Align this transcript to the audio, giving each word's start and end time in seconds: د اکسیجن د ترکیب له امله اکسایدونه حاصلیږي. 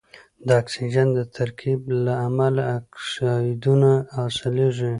د 0.47 0.49
اکسیجن 0.61 1.07
د 1.17 1.19
ترکیب 1.35 1.79
له 2.05 2.13
امله 2.27 2.61
اکسایدونه 2.79 3.91
حاصلیږي. 4.15 4.89